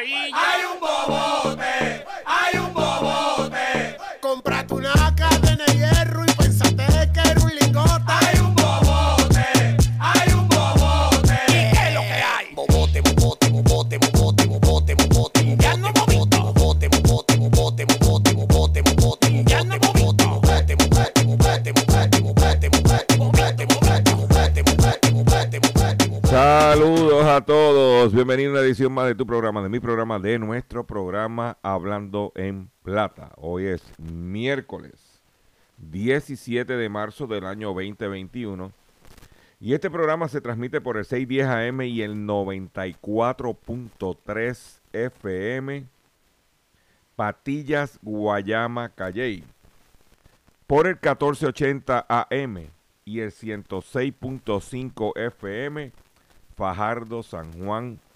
[0.00, 0.49] María.
[28.90, 33.30] De tu programa, de mi programa, de nuestro programa Hablando en Plata.
[33.36, 35.22] Hoy es miércoles
[35.76, 38.72] 17 de marzo del año 2021
[39.60, 45.86] y este programa se transmite por el 610 AM y el 94.3 FM
[47.14, 49.44] Patillas, Guayama, Calley
[50.66, 52.70] por el 1480 AM
[53.04, 55.92] y el 106.5 FM
[56.56, 58.00] Fajardo, San Juan,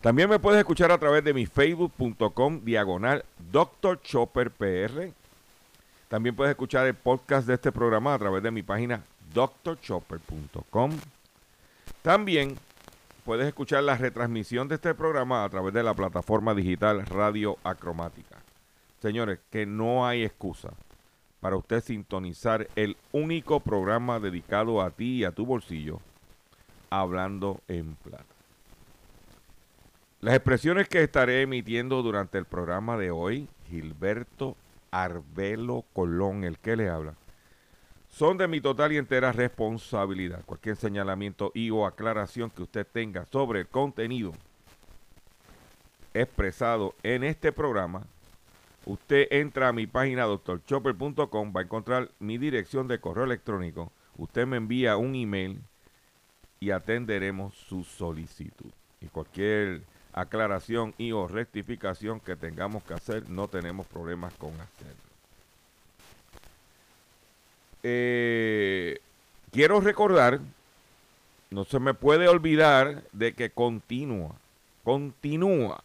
[0.00, 4.00] También me puedes escuchar a través de mi facebook.com diagonal Dr.
[4.02, 5.12] Chopper PR.
[6.08, 9.02] También puedes escuchar el podcast de este programa a través de mi página
[9.34, 10.92] drchopper.com.
[12.02, 12.56] También
[13.24, 18.36] puedes escuchar la retransmisión de este programa a través de la plataforma digital Radio Acromática.
[19.02, 20.70] Señores, que no hay excusa
[21.40, 26.00] para usted sintonizar el único programa dedicado a ti y a tu bolsillo,
[26.90, 28.35] hablando en plata.
[30.26, 34.56] Las expresiones que estaré emitiendo durante el programa de hoy, Gilberto
[34.90, 37.14] Arbelo Colón, el que le habla,
[38.08, 40.44] son de mi total y entera responsabilidad.
[40.44, 44.32] Cualquier señalamiento y o aclaración que usted tenga sobre el contenido
[46.12, 48.02] expresado en este programa,
[48.84, 54.44] usted entra a mi página doctorchopper.com, va a encontrar mi dirección de correo electrónico, usted
[54.44, 55.60] me envía un email
[56.58, 58.72] y atenderemos su solicitud.
[59.00, 59.82] Y cualquier
[60.16, 65.06] aclaración y o rectificación que tengamos que hacer, no tenemos problemas con hacerlo.
[67.82, 68.98] Eh,
[69.52, 70.40] quiero recordar,
[71.50, 74.34] no se me puede olvidar de que continúa,
[74.82, 75.84] continúa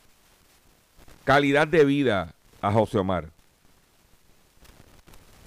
[1.25, 3.29] calidad de vida a José Omar.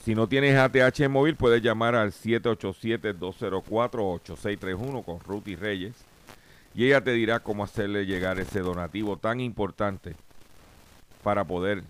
[0.03, 5.95] Si no tienes ATH móvil, puedes llamar al 787-204-8631 con Ruth y Reyes.
[6.75, 10.15] Y ella te dirá cómo hacerle llegar ese donativo tan importante
[11.27, 11.83] para poder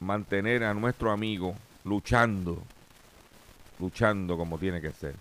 [0.00, 1.54] mantener a nuestro amigo
[1.84, 2.62] luchando,
[3.78, 5.14] luchando como tiene que ser,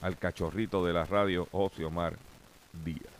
[0.00, 2.16] al cachorrito de la radio José Omar
[2.82, 3.12] Díaz.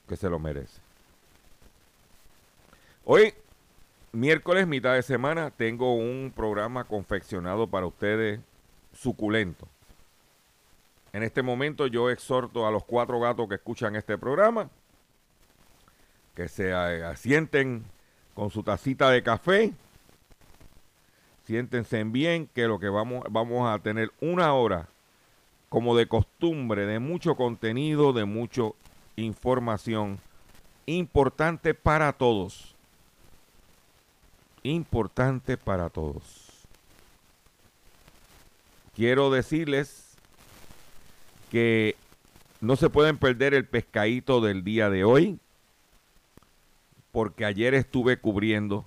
[0.05, 0.81] que se lo merece.
[3.05, 3.33] Hoy,
[4.11, 8.39] miércoles, mitad de semana, tengo un programa confeccionado para ustedes
[8.93, 9.67] suculento.
[11.13, 14.69] En este momento yo exhorto a los cuatro gatos que escuchan este programa
[16.35, 17.83] que se asienten
[18.33, 19.73] con su tacita de café.
[21.43, 24.87] Siéntense bien que lo que vamos, vamos a tener una hora
[25.67, 28.63] como de costumbre de mucho contenido, de mucha
[29.17, 30.19] información
[30.85, 32.75] importante para todos.
[34.63, 36.49] Importante para todos.
[38.95, 40.17] Quiero decirles
[41.51, 41.95] que
[42.61, 45.39] no se pueden perder el pescadito del día de hoy,
[47.11, 48.85] porque ayer estuve cubriendo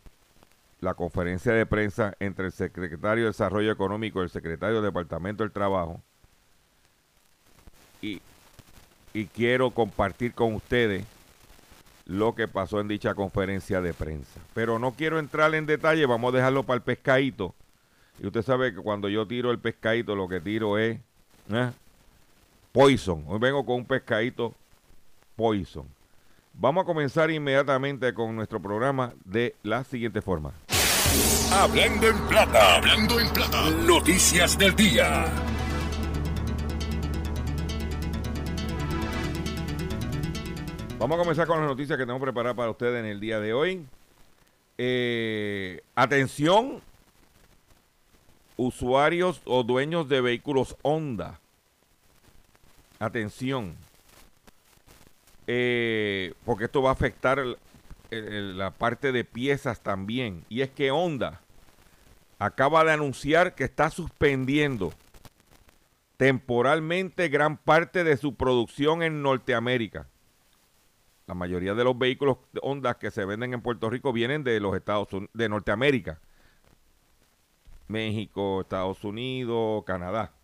[0.80, 5.44] la conferencia de prensa entre el secretario de Desarrollo Económico y el secretario del Departamento
[5.44, 6.02] del Trabajo.
[8.02, 8.20] Y,
[9.14, 11.04] y quiero compartir con ustedes
[12.12, 14.38] lo que pasó en dicha conferencia de prensa.
[14.52, 17.54] Pero no quiero entrar en detalle, vamos a dejarlo para el pescadito.
[18.22, 20.98] Y usted sabe que cuando yo tiro el pescadito, lo que tiro es
[21.50, 21.70] ¿eh?
[22.70, 23.24] poison.
[23.26, 24.54] Hoy vengo con un pescadito
[25.36, 25.86] poison.
[26.52, 30.52] Vamos a comenzar inmediatamente con nuestro programa de la siguiente forma.
[31.50, 33.70] Hablando en plata, hablando en plata.
[33.70, 35.51] Noticias del día.
[41.02, 43.52] Vamos a comenzar con las noticias que tengo preparadas para ustedes en el día de
[43.52, 43.84] hoy.
[44.78, 46.80] Eh, atención,
[48.56, 51.40] usuarios o dueños de vehículos Honda.
[53.00, 53.74] Atención.
[55.48, 57.42] Eh, porque esto va a afectar
[58.10, 60.44] la parte de piezas también.
[60.48, 61.40] Y es que Honda
[62.38, 64.92] acaba de anunciar que está suspendiendo
[66.16, 70.06] temporalmente gran parte de su producción en Norteamérica.
[71.32, 74.76] La mayoría de los vehículos Honda que se venden en Puerto Rico vienen de los
[74.76, 76.20] Estados Unidos, de Norteamérica.
[77.88, 80.34] México, Estados Unidos, Canadá.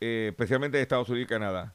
[0.00, 1.74] Eh, especialmente de Estados Unidos y Canadá.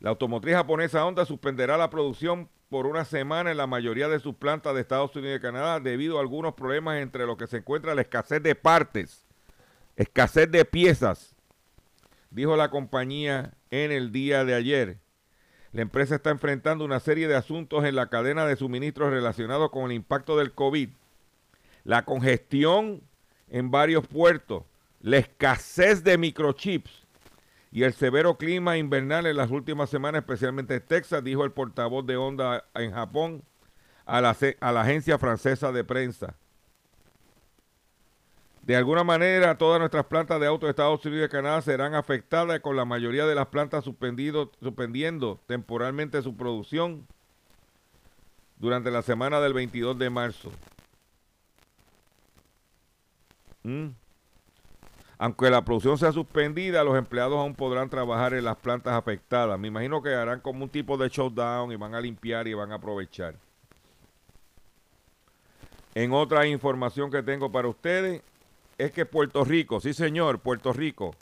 [0.00, 4.34] La automotriz japonesa Honda suspenderá la producción por una semana en la mayoría de sus
[4.34, 7.94] plantas de Estados Unidos y Canadá debido a algunos problemas entre los que se encuentra
[7.94, 9.24] la escasez de partes,
[9.94, 11.36] escasez de piezas,
[12.30, 15.03] dijo la compañía en el día de ayer.
[15.74, 19.86] La empresa está enfrentando una serie de asuntos en la cadena de suministros relacionados con
[19.86, 20.88] el impacto del COVID,
[21.82, 23.02] la congestión
[23.48, 24.62] en varios puertos,
[25.00, 26.92] la escasez de microchips
[27.72, 32.06] y el severo clima invernal en las últimas semanas, especialmente en Texas, dijo el portavoz
[32.06, 33.42] de Honda en Japón
[34.06, 36.36] a la, a la agencia francesa de prensa.
[38.64, 42.60] De alguna manera, todas nuestras plantas de autos de Estados Unidos y Canadá serán afectadas
[42.60, 47.06] con la mayoría de las plantas suspendido- suspendiendo temporalmente su producción
[48.56, 50.50] durante la semana del 22 de marzo.
[53.64, 53.88] ¿Mm?
[55.18, 59.58] Aunque la producción sea suspendida, los empleados aún podrán trabajar en las plantas afectadas.
[59.58, 62.72] Me imagino que harán como un tipo de shutdown y van a limpiar y van
[62.72, 63.36] a aprovechar.
[65.94, 68.22] En otra información que tengo para ustedes,
[68.84, 71.14] es que Puerto Rico, sí señor, Puerto Rico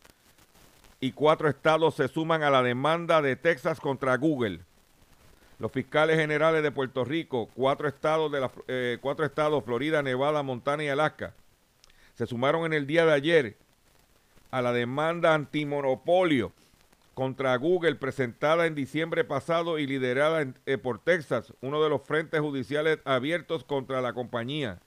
[0.99, 4.61] y cuatro estados se suman a la demanda de Texas contra Google.
[5.61, 10.43] Los fiscales generales de Puerto Rico, cuatro estados, de la, eh, cuatro estados, Florida, Nevada,
[10.43, 11.35] Montana y Alaska,
[12.15, 13.57] se sumaron en el día de ayer
[14.51, 16.53] a la demanda antimonopolio
[17.15, 22.41] contra Google presentada en diciembre pasado y liderada eh, por Texas, uno de los frentes
[22.41, 24.81] judiciales abiertos contra la compañía.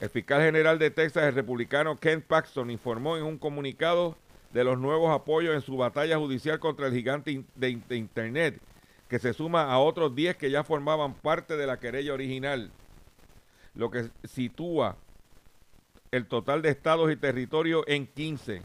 [0.00, 4.16] El fiscal general de Texas, el republicano Ken Paxton, informó en un comunicado
[4.50, 8.58] de los nuevos apoyos en su batalla judicial contra el gigante de Internet,
[9.08, 12.72] que se suma a otros 10 que ya formaban parte de la querella original,
[13.74, 14.96] lo que sitúa
[16.10, 18.62] el total de estados y territorios en 15.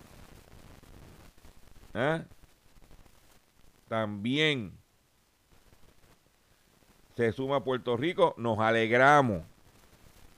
[1.94, 2.24] ¿Ah?
[3.89, 4.72] También
[7.18, 9.44] se suma Puerto Rico, nos alegramos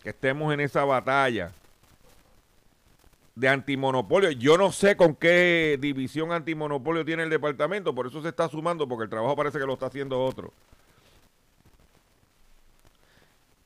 [0.08, 1.52] que estemos en esa batalla
[3.36, 4.32] de antimonopolio.
[4.32, 8.88] Yo no sé con qué división antimonopolio tiene el departamento, por eso se está sumando,
[8.88, 10.54] porque el trabajo parece que lo está haciendo otro.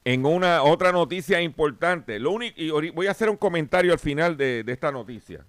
[0.03, 4.35] En una otra noticia importante, lo único, y voy a hacer un comentario al final
[4.35, 5.45] de esta noticia.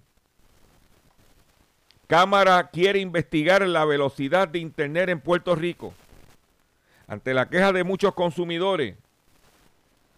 [2.05, 5.91] Cámara quiere investigar la velocidad de Internet en Puerto Rico.
[7.07, 8.95] Ante la queja de muchos consumidores,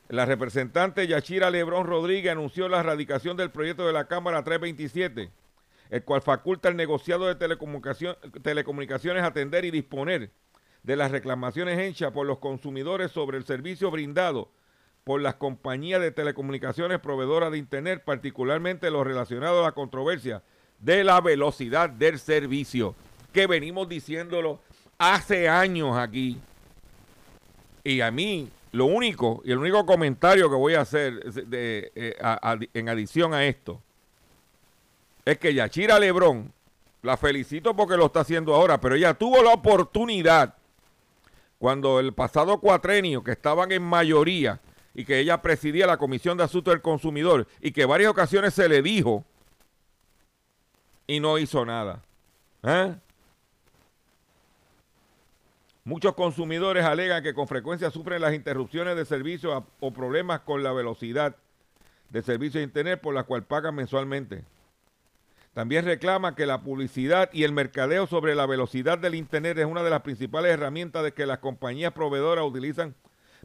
[0.10, 5.32] la representante Yachira Lebrón Rodríguez anunció la erradicación del proyecto de la Cámara 327,
[5.90, 10.32] el cual faculta al negociado de telecomunicaciones atender y disponer
[10.84, 14.52] de las reclamaciones hechas por los consumidores sobre el servicio brindado
[15.04, 20.42] por las compañías de telecomunicaciones proveedoras de Internet, particularmente lo relacionado a la controversia
[20.80, 22.96] de la velocidad del servicio,
[23.32, 24.60] que venimos diciéndolo
[24.98, 26.40] hace años aquí.
[27.84, 32.68] Y a mí, lo único, y el único comentario que voy a hacer de, eh,
[32.74, 33.82] en adición a esto,
[35.24, 36.52] es que Yachira Lebrón,
[37.02, 40.56] la felicito porque lo está haciendo ahora, pero ella tuvo la oportunidad
[41.58, 44.60] cuando el pasado cuatrenio, que estaban en mayoría,
[44.94, 48.68] y que ella presidía la Comisión de Asuntos del Consumidor, y que varias ocasiones se
[48.68, 49.24] le dijo
[51.08, 52.02] y no hizo nada.
[52.62, 52.94] ¿Eh?
[55.88, 60.74] Muchos consumidores alegan que con frecuencia sufren las interrupciones de servicio o problemas con la
[60.74, 61.36] velocidad
[62.10, 64.44] de servicio de Internet por la cual pagan mensualmente.
[65.54, 69.84] También reclama que la publicidad y el mercadeo sobre la velocidad del Internet es una
[69.84, 72.96] de las principales herramientas de que las compañías proveedoras utilizan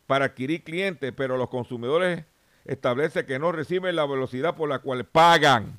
[0.07, 2.25] para adquirir clientes, pero los consumidores
[2.65, 5.79] establecen que no reciben la velocidad por la cual pagan.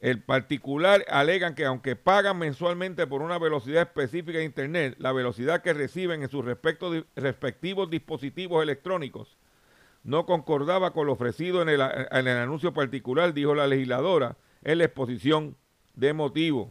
[0.00, 5.60] El particular alegan que aunque pagan mensualmente por una velocidad específica de Internet, la velocidad
[5.60, 9.36] que reciben en sus respectivos dispositivos electrónicos
[10.02, 15.56] no concordaba con lo ofrecido en el, anuncio particular, dijo la legisladora, en la exposición
[15.94, 16.70] de motivos.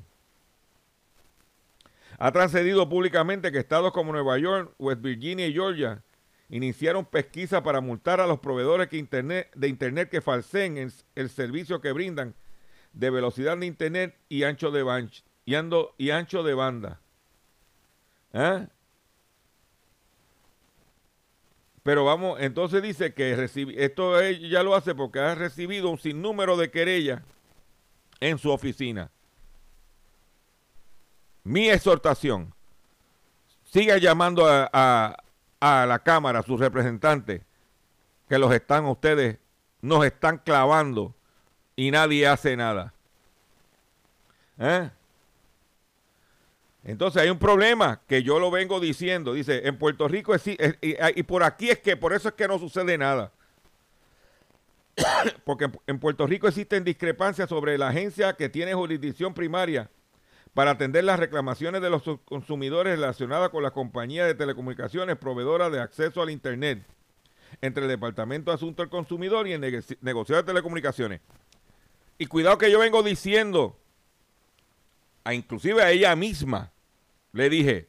[2.17, 6.01] Ha trascendido públicamente que estados como Nueva York, West Virginia y Georgia
[6.49, 12.33] iniciaron pesquisa para multar a los proveedores de Internet que falseen el servicio que brindan
[12.99, 15.09] de velocidad de internet y ancho de,
[15.45, 15.55] y,
[15.97, 16.99] y ancho de banda.
[18.33, 18.67] ¿Eh?
[21.81, 26.69] Pero vamos, entonces dice que esto ya lo hace porque ha recibido un sinnúmero de
[26.69, 27.21] querellas
[28.19, 29.09] en su oficina.
[31.45, 32.53] Mi exhortación,
[33.63, 35.15] siga llamando a,
[35.61, 37.43] a la Cámara, a sus representantes,
[38.27, 39.39] que los están ustedes,
[39.81, 41.15] nos están clavando
[41.79, 42.93] y nadie hace nada.
[44.59, 44.89] ¿Eh?
[46.83, 49.33] Entonces hay un problema que yo lo vengo diciendo.
[49.33, 52.59] Dice, en Puerto Rico es, y, por aquí es que, por eso es que no
[52.59, 53.31] sucede nada.
[55.45, 59.89] Porque en Puerto Rico existen discrepancias sobre la agencia que tiene jurisdicción primaria
[60.53, 65.79] para atender las reclamaciones de los consumidores relacionadas con la compañía de telecomunicaciones proveedora de
[65.79, 66.83] acceso al Internet
[67.61, 69.61] entre el Departamento de Asuntos del Consumidor y el
[70.01, 71.21] negociador de telecomunicaciones.
[72.21, 73.79] Y cuidado que yo vengo diciendo,
[75.23, 76.69] a inclusive a ella misma,
[77.31, 77.87] le dije,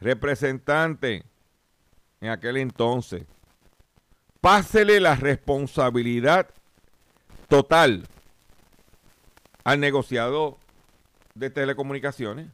[0.00, 1.24] representante,
[2.22, 3.24] en aquel entonces,
[4.40, 6.48] pásele la responsabilidad
[7.48, 8.06] total
[9.64, 10.56] al negociador
[11.34, 12.48] de telecomunicaciones.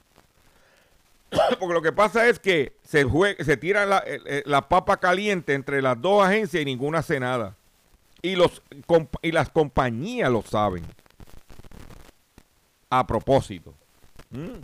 [1.60, 4.02] Porque lo que pasa es que se, tira la,
[4.46, 7.57] la, papa caliente entre las dos agencias y ninguna hace nada.
[8.22, 8.62] Y, los,
[9.22, 10.84] y las compañías lo saben.
[12.90, 13.74] A propósito.
[14.30, 14.60] Mm.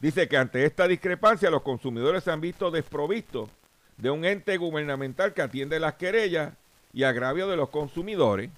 [0.00, 3.48] Dice que ante esta discrepancia los consumidores se han visto desprovistos
[3.96, 6.54] de un ente gubernamental que atiende las querellas
[6.92, 8.50] y agravio de los consumidores.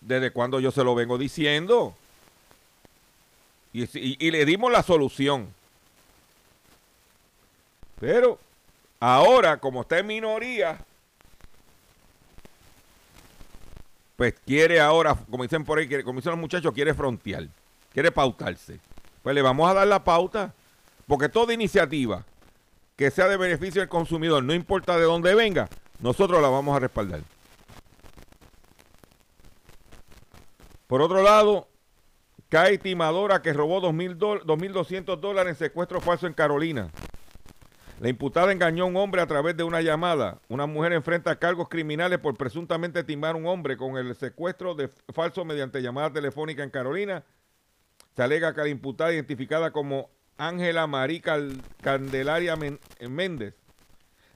[0.00, 1.94] Desde cuando yo se lo vengo diciendo.
[3.72, 5.48] y le dimos la solución.
[8.00, 8.38] Pero
[9.04, 10.78] Ahora, como está en minoría,
[14.14, 17.48] pues quiere ahora, como dicen por ahí, como dicen los muchachos, quiere frontear,
[17.92, 18.78] quiere pautarse.
[19.24, 20.54] Pues le vamos a dar la pauta,
[21.08, 22.24] porque toda iniciativa
[22.94, 25.68] que sea de beneficio del consumidor, no importa de dónde venga,
[25.98, 27.22] nosotros la vamos a respaldar.
[30.86, 31.66] Por otro lado,
[32.48, 36.88] cae timadora que robó 2.200 dólares en secuestro falso en Carolina.
[38.02, 40.40] La imputada engañó a un hombre a través de una llamada.
[40.48, 44.88] Una mujer enfrenta cargos criminales por presuntamente timar a un hombre con el secuestro de
[44.88, 47.22] falso mediante llamada telefónica en Carolina.
[48.16, 51.38] Se alega que la imputada, identificada como Ángela Marica
[51.80, 52.56] Candelaria
[53.08, 53.54] Méndez,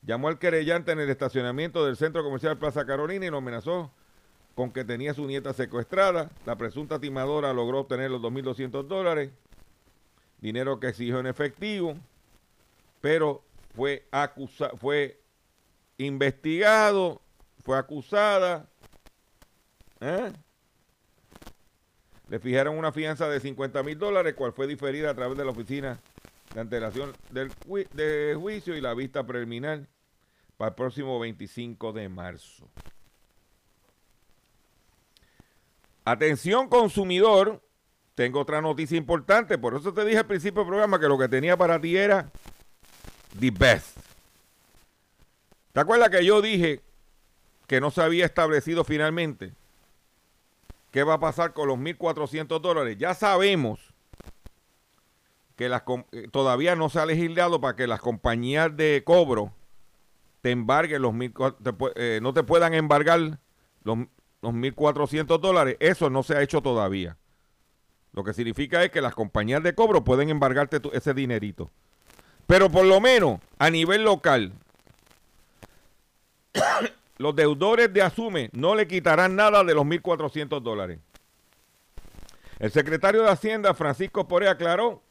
[0.02, 3.90] llamó al querellante en el estacionamiento del centro comercial Plaza Carolina y lo amenazó
[4.54, 6.30] con que tenía su nieta secuestrada.
[6.46, 9.32] La presunta timadora logró obtener los 2.200 dólares,
[10.38, 11.96] dinero que exigió en efectivo,
[13.00, 13.42] pero
[13.76, 15.20] fue acusada, fue
[15.98, 17.20] investigado,
[17.62, 18.70] fue acusada.
[20.00, 20.32] ¿eh?
[22.30, 25.50] Le fijaron una fianza de 50 mil dólares, cual fue diferida a través de la
[25.50, 26.00] oficina
[26.54, 27.52] de antelación del
[27.92, 29.86] de juicio y la vista preliminar
[30.56, 32.68] para el próximo 25 de marzo.
[36.06, 37.62] Atención consumidor,
[38.14, 41.28] tengo otra noticia importante, por eso te dije al principio del programa que lo que
[41.28, 42.30] tenía para ti era
[43.38, 43.98] the best.
[45.72, 46.82] ¿Te acuerdas que yo dije
[47.66, 49.52] que no se había establecido finalmente.
[50.90, 52.96] ¿Qué va a pasar con los 1.400 dólares?
[52.98, 53.80] Ya sabemos
[55.56, 59.52] que las, eh, todavía no se ha legislado para que las compañías de cobro
[60.42, 61.34] te embarguen los mil,
[61.96, 63.18] eh, no te puedan embargar
[63.82, 63.98] los,
[64.42, 65.76] los 1.400 dólares.
[65.80, 67.16] Eso no se ha hecho todavía.
[68.12, 71.70] Lo que significa es que las compañías de cobro pueden embargarte ese dinerito.
[72.46, 74.52] Pero por lo menos a nivel local,
[77.18, 81.00] los deudores de Asume no le quitarán nada de los 1.400 dólares.
[82.58, 85.02] El secretario de Hacienda, Francisco Poré, aclaró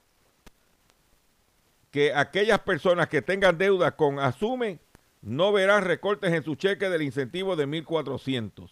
[1.92, 4.80] que aquellas personas que tengan deudas con Asume
[5.22, 8.70] no verán recortes en su cheque del incentivo de 1.400.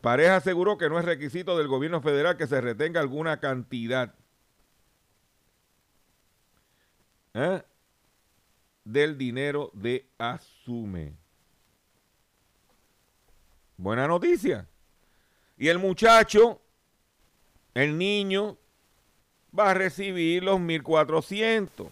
[0.00, 4.14] Pareja aseguró que no es requisito del gobierno federal que se retenga alguna cantidad
[7.34, 7.62] ¿eh?
[8.84, 11.14] del dinero de Asume.
[13.76, 14.66] Buena noticia.
[15.56, 16.60] Y el muchacho,
[17.74, 18.58] el niño,
[19.58, 21.88] va a recibir los 1400.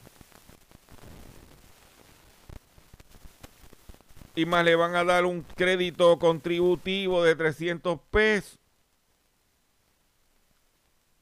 [4.35, 8.59] Y más le van a dar un crédito contributivo de 300 pesos.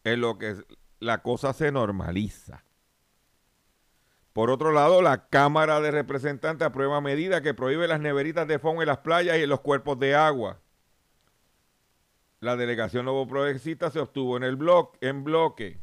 [0.04, 0.56] Es lo que
[1.00, 2.65] la cosa se normaliza.
[4.36, 8.82] Por otro lado, la Cámara de Representantes aprueba medida que prohíbe las neveritas de fondo
[8.82, 10.60] en las playas y en los cuerpos de agua.
[12.40, 15.80] La delegación Nuevo Progresista se obtuvo en el bloque.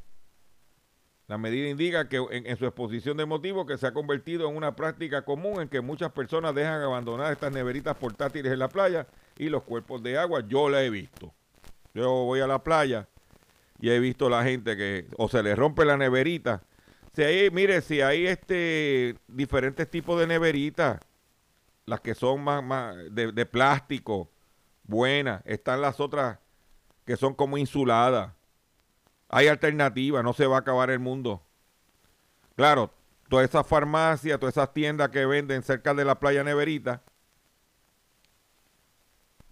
[1.26, 4.76] La medida indica que en, su exposición de motivos que se ha convertido en una
[4.76, 9.50] práctica común en que muchas personas dejan abandonar estas neveritas portátiles en la playa y
[9.50, 10.44] los cuerpos de agua.
[10.48, 11.34] Yo la he visto.
[11.96, 13.08] Yo voy a la playa
[13.80, 16.62] y he visto la gente que o se le rompe la neverita
[17.13, 20.99] si hay, mire, si hay este diferentes tipos de neveritas,
[21.86, 24.32] las que son más, más de, plástico,
[24.84, 26.39] buenas, están las otras
[27.06, 28.34] que son como insuladas.
[29.30, 31.43] Hay alternativas, no se va a acabar el mundo.
[32.56, 32.91] Claro,
[33.30, 37.02] todas esas farmacias, todas esas tiendas que venden cerca de la playa neverita,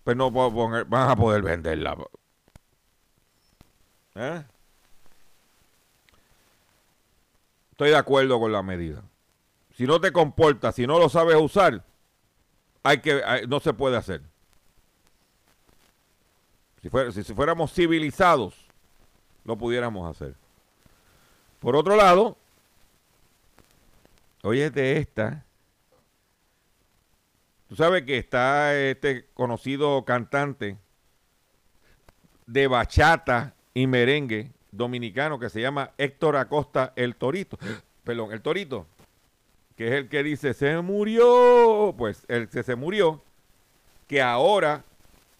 [0.03, 1.97] pues no van a poder venderla.
[4.15, 4.43] ¿Eh?
[7.81, 9.01] Estoy de acuerdo con la medida.
[9.75, 11.83] Si no te comportas, si no lo sabes usar,
[12.83, 14.21] hay que, no se puede hacer.
[16.83, 18.53] Si, si, fuéramos civilizados,
[19.45, 20.35] lo pudiéramos hacer.
[21.59, 22.37] Por otro lado,
[24.43, 25.43] oye de esta.
[27.67, 30.77] Tú sabes que está este conocido cantante
[32.45, 37.57] de bachata y merengue dominicano que se llama Héctor Acosta el Torito.
[38.03, 38.87] Perdón, el Torito,
[39.75, 43.21] que es el que dice, se murió, pues el que se murió,
[44.07, 44.83] que ahora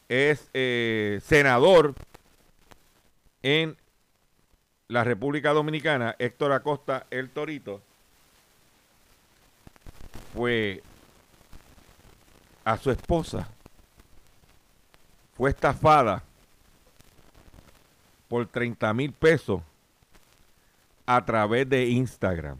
[0.10, 1.96] es eh, senador
[3.42, 3.76] en
[4.88, 7.82] la República Dominicana, Héctor Acosta el Torito,
[10.34, 10.84] fue
[12.64, 13.48] a su esposa,
[15.36, 16.24] fue estafada
[18.32, 19.62] por 30 mil pesos
[21.06, 22.58] a través de Instagram.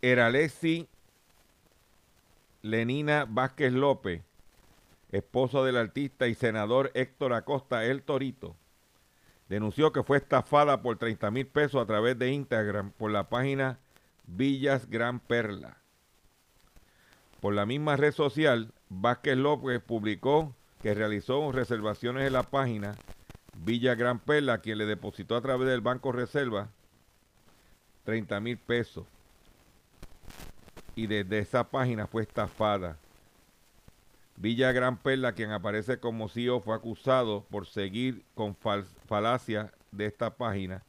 [0.00, 0.88] Eralexi
[2.62, 4.22] Lenina Vázquez López,
[5.12, 8.56] esposo del artista y senador Héctor Acosta El Torito,
[9.50, 13.80] denunció que fue estafada por 30 mil pesos a través de Instagram por la página
[14.24, 15.76] Villas Gran Perla.
[17.42, 22.96] Por la misma red social, Vázquez López publicó que realizó reservaciones en la página
[23.56, 26.68] Villa Gran Perla, quien le depositó a través del Banco Reserva
[28.04, 29.06] 30 mil pesos.
[30.94, 32.96] Y desde esa página fue estafada.
[34.36, 38.56] Villa Gran Perla, quien aparece como CEO, fue acusado por seguir con
[39.06, 40.82] falacia de esta página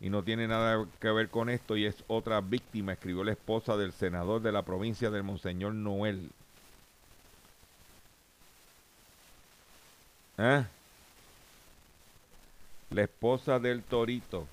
[0.00, 3.76] y no tiene nada que ver con esto y es otra víctima, escribió la esposa
[3.76, 6.30] del senador de la provincia del Monseñor Noel.
[10.38, 10.64] ¿Eh?
[12.90, 14.46] La esposa del torito.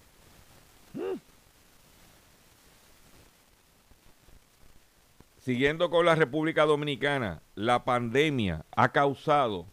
[5.43, 9.65] Siguiendo con la República Dominicana, la pandemia ha causado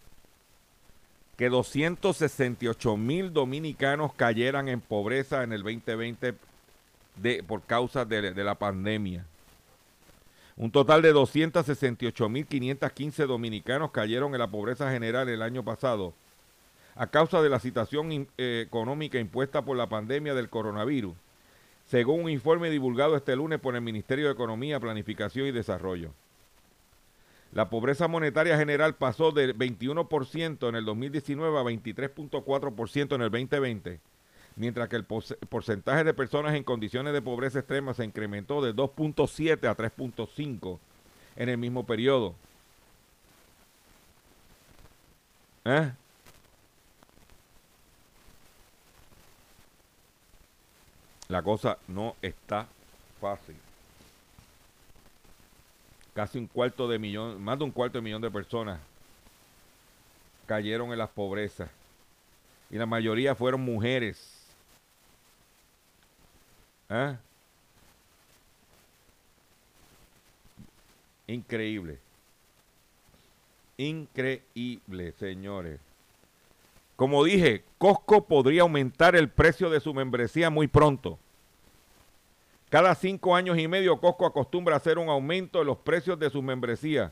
[1.38, 6.34] que 268 mil dominicanos cayeran en pobreza en el 2020
[7.16, 9.24] de, por causa de la pandemia.
[10.62, 16.14] Un total de 268.515 dominicanos cayeron en la pobreza general el año pasado
[16.94, 21.16] a causa de la situación eh, económica impuesta por la pandemia del coronavirus,
[21.84, 26.12] según un informe divulgado este lunes por el Ministerio de Economía, Planificación y Desarrollo.
[27.52, 33.98] La pobreza monetaria general pasó del 21% en el 2019 a 23.4% en el 2020,
[34.56, 39.68] mientras que el porcentaje de personas en condiciones de pobreza extrema se incrementó de 2.7
[39.68, 40.78] a 3.5
[41.36, 42.34] en el mismo periodo.
[45.64, 45.92] ¿Eh?
[51.28, 52.66] La cosa no está
[53.20, 53.56] fácil
[56.14, 58.80] casi un cuarto de millón, más de un cuarto de millón de personas
[60.46, 61.70] cayeron en las pobrezas.
[62.70, 64.31] Y la mayoría fueron mujeres.
[66.94, 67.16] ¿Ah?
[71.26, 71.98] Increíble.
[73.78, 75.80] Increíble, señores.
[76.96, 81.18] Como dije, Costco podría aumentar el precio de su membresía muy pronto.
[82.68, 86.42] Cada cinco años y medio Costco acostumbra hacer un aumento de los precios de sus
[86.42, 87.10] membresías.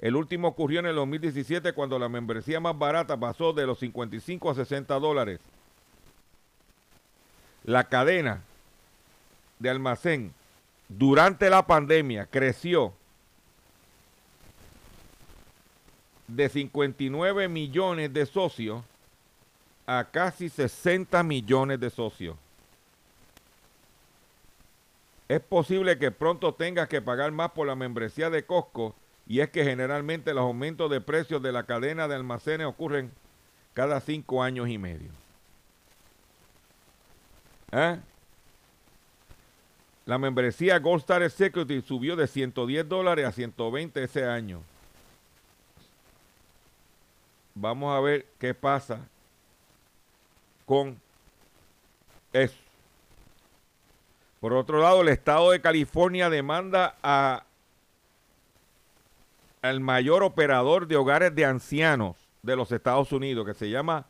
[0.00, 4.50] El último ocurrió en el 2017 cuando la membresía más barata pasó de los 55
[4.50, 5.38] a 60 dólares.
[7.64, 8.42] La cadena
[9.58, 10.32] de almacén
[10.88, 12.92] durante la pandemia creció
[16.26, 18.82] de 59 millones de socios
[19.86, 22.36] a casi 60 millones de socios
[25.28, 28.94] es posible que pronto tengas que pagar más por la membresía de Costco
[29.26, 33.12] y es que generalmente los aumentos de precios de la cadena de almacenes ocurren
[33.74, 35.10] cada cinco años y medio.
[37.72, 37.98] ¿Eh?
[40.08, 44.62] La membresía Gold Star Executive subió de 110 dólares a 120 ese año.
[47.54, 49.06] Vamos a ver qué pasa
[50.64, 50.98] con
[52.32, 52.56] eso.
[54.40, 57.44] Por otro lado, el estado de California demanda a
[59.60, 64.06] al mayor operador de hogares de ancianos de los Estados Unidos, que se llama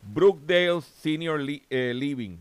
[0.00, 2.38] Brookdale Senior eh, Living.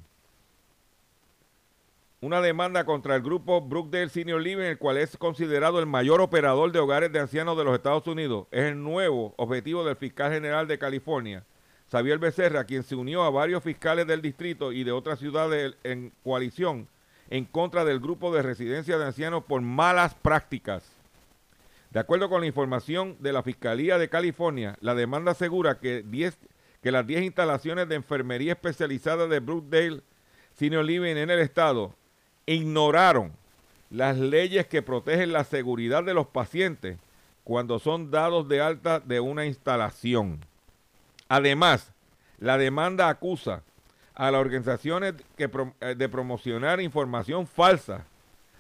[2.26, 6.72] Una demanda contra el grupo Brookdale Senior Living, el cual es considerado el mayor operador
[6.72, 8.48] de hogares de ancianos de los Estados Unidos.
[8.50, 11.44] Es el nuevo objetivo del fiscal general de California,
[11.92, 16.14] Xavier Becerra, quien se unió a varios fiscales del distrito y de otras ciudades en
[16.24, 16.88] coalición
[17.30, 20.84] en contra del grupo de residencia de ancianos por malas prácticas.
[21.92, 26.04] De acuerdo con la información de la Fiscalía de California, la demanda asegura que,
[26.82, 30.02] que las 10 instalaciones de enfermería especializada de Brookdale
[30.56, 31.94] Senior Living en el estado
[32.46, 33.34] ignoraron
[33.90, 36.98] las leyes que protegen la seguridad de los pacientes
[37.44, 40.40] cuando son dados de alta de una instalación.
[41.28, 41.92] Además,
[42.40, 43.62] la demanda acusa
[44.16, 48.06] a las organizaciones eh, de promocionar información falsa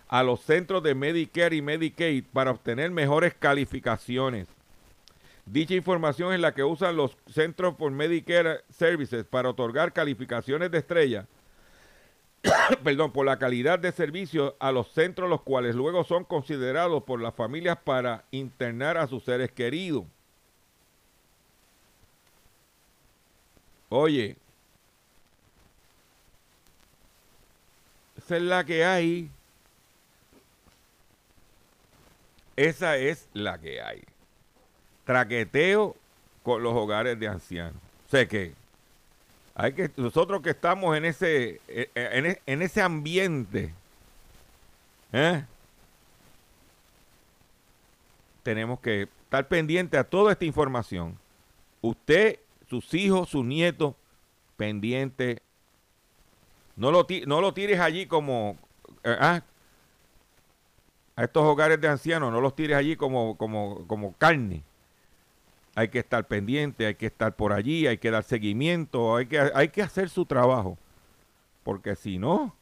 [0.08, 4.48] a los centros de Medicare y Medicaid para obtener mejores calificaciones.
[5.45, 10.80] Dicha información es la que usan los centros por Medicare Services para otorgar calificaciones de
[10.80, 11.28] estrella,
[12.84, 17.22] perdón, por la calidad de servicio a los centros los cuales luego son considerados por
[17.22, 20.04] las familias para internar a sus seres queridos.
[23.90, 24.38] Oye,
[28.26, 29.30] Esa es la que hay.
[32.56, 34.04] Esa es la que hay.
[35.04, 35.96] Traqueteo
[36.42, 37.80] con los hogares de ancianos.
[38.10, 38.56] Sé que
[39.56, 43.74] hay que nosotros que estamos en ese e, e, en, ese ambiente
[45.13, 45.44] ¿eh?
[48.44, 51.18] tenemos que estar pendiente a toda esta información.
[51.82, 52.39] Usted,
[52.70, 53.96] sus hijos, sus nietos,
[54.56, 55.41] pendiente
[56.76, 58.58] no lo, no lo tires allí como...
[59.04, 59.41] Eh, ah,
[61.18, 64.63] a estos hogares de ancianos, no los tires allí como, como, como carne.
[65.76, 69.40] Hay que estar pendiente, hay que estar por allí, hay que dar seguimiento, hay que,
[69.40, 70.78] hay que hacer su trabajo.
[71.64, 72.56] Porque si no...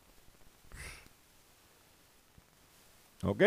[3.23, 3.43] ¿Ok?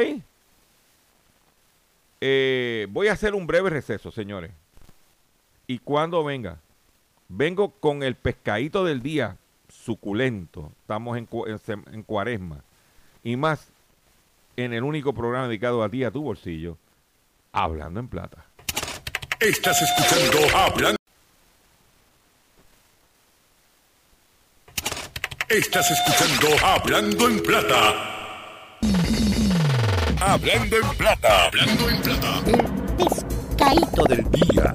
[2.21, 4.51] Eh, voy a hacer un breve receso, señores.
[5.67, 6.59] Y cuando venga,
[7.29, 9.37] vengo con el pescadito del día
[9.69, 10.73] suculento.
[10.81, 11.29] Estamos en,
[11.93, 12.63] en, cuaresma.
[13.23, 13.69] Y más
[14.57, 16.79] en el único programa dedicado a ti, a tu bolsillo,
[17.53, 18.46] Hablando en Plata.
[19.41, 20.97] Estás escuchando Hablando.
[25.49, 28.39] Estás escuchando Hablando en Plata.
[30.21, 31.45] Hablando en Plata.
[31.45, 32.43] Hablando en Plata.
[32.47, 34.75] El pescadito del día.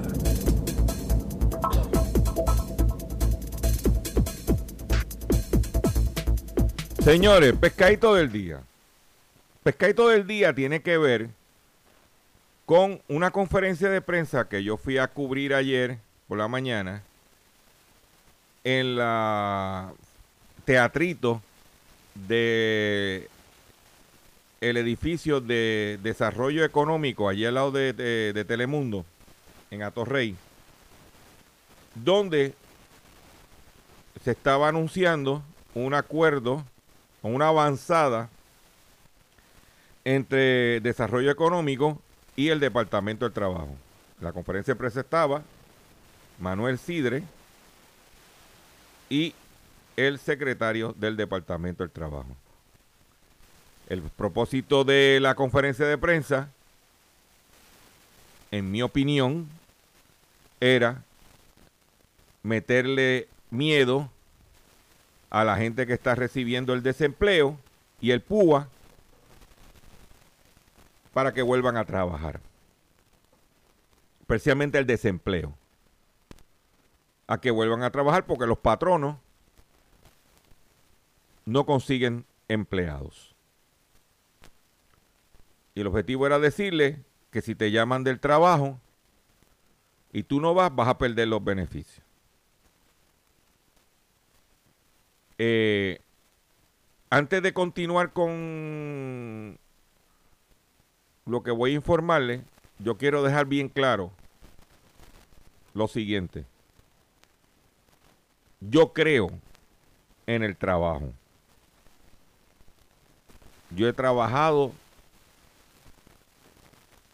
[7.02, 8.60] Señores, pescadito del día.
[9.64, 11.41] Pescadito del día tiene que ver
[12.66, 15.98] con una conferencia de prensa que yo fui a cubrir ayer
[16.28, 17.02] por la mañana
[18.64, 19.92] en la
[20.64, 21.42] teatrito
[22.14, 23.28] de
[24.60, 29.04] el edificio de desarrollo económico allí al lado de, de- Telemundo
[29.72, 30.36] en Atorrey
[31.96, 32.54] donde
[34.22, 35.42] se estaba anunciando
[35.74, 36.64] un acuerdo
[37.22, 38.28] o una avanzada
[40.04, 42.00] entre desarrollo económico
[42.36, 43.76] y el Departamento del Trabajo.
[44.20, 45.42] La conferencia de prensa estaba
[46.38, 47.22] Manuel Sidre
[49.10, 49.34] y
[49.96, 52.34] el secretario del Departamento del Trabajo.
[53.88, 56.48] El propósito de la conferencia de prensa,
[58.50, 59.48] en mi opinión,
[60.60, 61.02] era
[62.42, 64.08] meterle miedo
[65.30, 67.58] a la gente que está recibiendo el desempleo
[68.00, 68.68] y el PUA
[71.12, 72.40] para que vuelvan a trabajar.
[74.20, 75.54] Especialmente el desempleo.
[77.26, 79.16] A que vuelvan a trabajar porque los patronos
[81.44, 83.34] no consiguen empleados.
[85.74, 88.78] Y el objetivo era decirle que si te llaman del trabajo
[90.12, 92.04] y tú no vas, vas a perder los beneficios.
[95.38, 95.98] Eh,
[97.10, 99.58] antes de continuar con
[101.26, 102.42] lo que voy a informarle,
[102.78, 104.10] yo quiero dejar bien claro
[105.74, 106.44] lo siguiente.
[108.60, 109.30] Yo creo
[110.26, 111.12] en el trabajo.
[113.70, 114.72] Yo he trabajado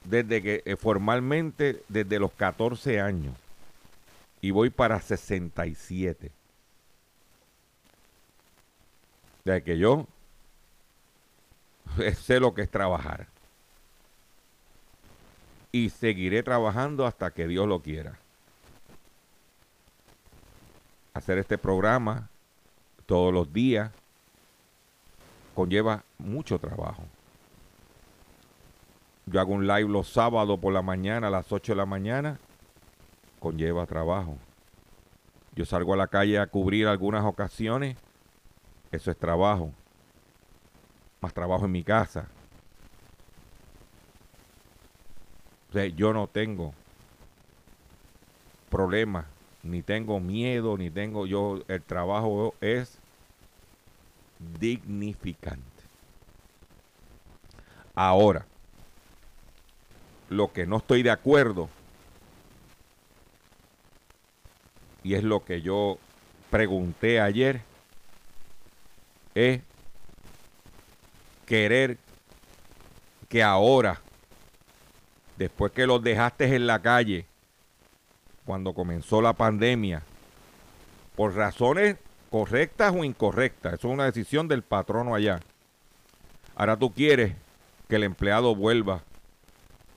[0.04, 3.34] desde que eh, formalmente desde los 14 años
[4.40, 6.32] y voy para 67.
[9.44, 10.06] De que yo
[12.20, 13.28] sé lo que es trabajar.
[15.70, 18.18] Y seguiré trabajando hasta que Dios lo quiera.
[21.14, 22.28] Hacer este programa
[23.06, 23.90] todos los días
[25.54, 27.02] conlleva mucho trabajo.
[29.26, 32.38] Yo hago un live los sábados por la mañana, a las 8 de la mañana,
[33.40, 34.38] conlleva trabajo.
[35.54, 37.96] Yo salgo a la calle a cubrir algunas ocasiones,
[38.90, 39.72] eso es trabajo.
[41.20, 42.28] Más trabajo en mi casa.
[45.72, 46.72] Yo no tengo
[48.70, 49.26] problemas,
[49.62, 52.98] ni tengo miedo, ni tengo yo, el trabajo es
[54.58, 55.62] dignificante.
[57.94, 58.46] Ahora,
[60.30, 61.68] lo que no estoy de acuerdo,
[65.02, 65.98] y es lo que yo
[66.50, 67.60] pregunté ayer,
[69.34, 69.60] es
[71.46, 71.98] querer
[73.28, 74.00] que ahora,
[75.38, 77.24] después que los dejaste en la calle,
[78.44, 80.02] cuando comenzó la pandemia,
[81.14, 81.96] por razones
[82.30, 85.40] correctas o incorrectas, eso es una decisión del patrono allá.
[86.56, 87.34] Ahora tú quieres
[87.88, 89.02] que el empleado vuelva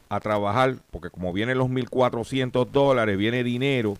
[0.09, 3.97] a trabajar, porque como vienen los 1.400 dólares, viene dinero,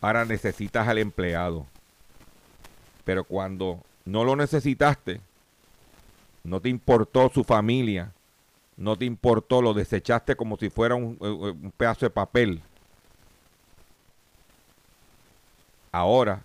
[0.00, 1.66] ahora necesitas al empleado.
[3.04, 5.20] Pero cuando no lo necesitaste,
[6.42, 8.12] no te importó su familia,
[8.78, 12.62] no te importó, lo desechaste como si fuera un, un pedazo de papel.
[15.92, 16.42] Ahora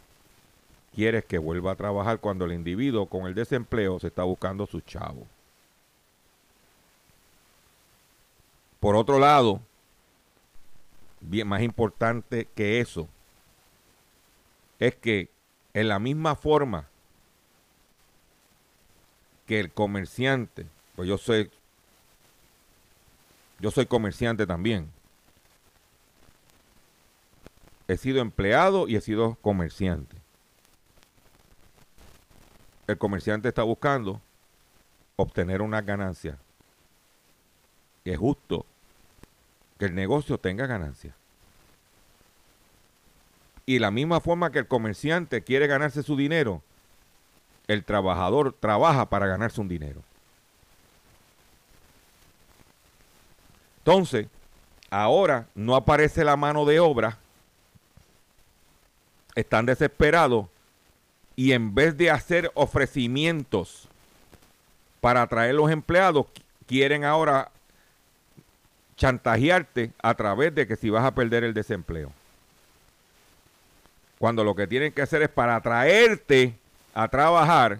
[0.95, 4.81] quieres que vuelva a trabajar cuando el individuo con el desempleo se está buscando su
[4.81, 5.25] chavo.
[8.79, 9.61] Por otro lado,
[11.21, 13.07] bien más importante que eso,
[14.79, 15.29] es que
[15.73, 16.87] en la misma forma
[19.45, 20.65] que el comerciante,
[20.95, 21.51] pues yo soy,
[23.63, 24.91] yo soy comerciante también.
[27.87, 30.17] He sido empleado y he sido comerciante.
[32.87, 34.19] El comerciante está buscando
[35.15, 36.37] obtener una ganancia.
[38.03, 38.65] Y es justo
[39.79, 41.15] que el negocio tenga ganancia.
[43.65, 46.61] Y la misma forma que el comerciante quiere ganarse su dinero,
[47.67, 50.03] el trabajador trabaja para ganarse un dinero.
[53.85, 54.27] Entonces,
[54.89, 57.17] ahora no aparece la mano de obra,
[59.35, 60.45] están desesperados
[61.35, 63.89] y en vez de hacer ofrecimientos
[65.01, 66.27] para atraer los empleados,
[66.65, 67.51] quieren ahora
[68.95, 72.13] chantajearte a través de que si vas a perder el desempleo.
[74.17, 76.55] Cuando lo que tienen que hacer es para atraerte
[76.93, 77.79] a trabajar,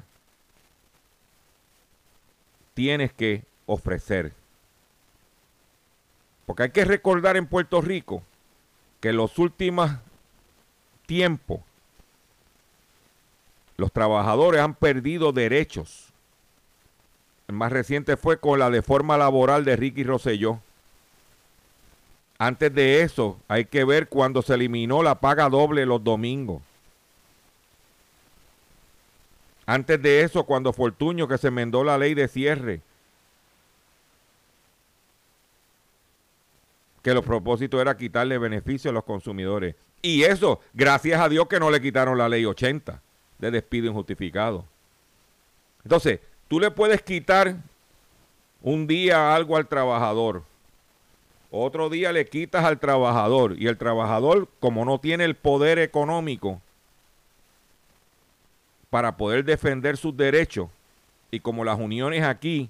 [2.73, 4.33] tienes que ofrecer.
[6.45, 8.23] Porque hay que recordar en Puerto Rico
[8.99, 9.91] que en los últimos
[11.05, 11.61] tiempos
[13.77, 16.09] los trabajadores han perdido derechos.
[17.47, 20.59] El más reciente fue con la deforma laboral de Ricky Rosselló.
[22.37, 26.61] Antes de eso, hay que ver cuando se eliminó la paga doble los domingos.
[29.65, 32.81] Antes de eso, cuando Fortuño que se enmendó la ley de cierre.
[37.03, 39.75] Que los propósitos era quitarle beneficio a los consumidores.
[40.01, 42.99] Y eso, gracias a Dios que no le quitaron la ley 80
[43.37, 44.65] de despido injustificado.
[45.83, 47.57] Entonces, tú le puedes quitar
[48.61, 50.43] un día algo al trabajador.
[51.51, 53.55] Otro día le quitas al trabajador.
[53.59, 56.61] Y el trabajador, como no tiene el poder económico,
[58.93, 60.69] para poder defender sus derechos
[61.31, 62.69] y como las uniones aquí